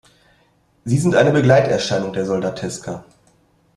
[0.83, 3.05] Sie sind eine Begleiterscheinung der Soldateska.